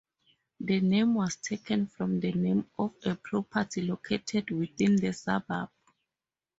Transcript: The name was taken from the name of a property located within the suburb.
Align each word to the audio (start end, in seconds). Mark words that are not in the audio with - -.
The 0.59 0.79
name 0.79 1.13
was 1.13 1.35
taken 1.35 1.85
from 1.85 2.19
the 2.19 2.31
name 2.31 2.65
of 2.79 2.95
a 3.05 3.13
property 3.13 3.83
located 3.83 4.49
within 4.49 4.95
the 4.95 5.13
suburb. 5.13 5.69